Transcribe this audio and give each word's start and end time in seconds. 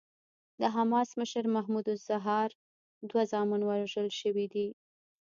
د 0.61 0.63
حماس 0.75 1.09
مشر 1.19 1.43
محمود 1.55 1.85
الزهار 1.95 2.49
دوه 3.09 3.23
زامن 3.31 3.61
وژل 3.65 4.07
شوي 4.19 4.45
دي. 4.53 4.67